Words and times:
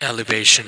elevation. 0.00 0.66